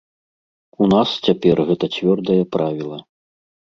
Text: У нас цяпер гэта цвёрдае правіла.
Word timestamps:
У 0.85 0.87
нас 0.93 1.09
цяпер 1.29 1.55
гэта 1.67 1.85
цвёрдае 1.99 2.39
правіла. 2.57 2.97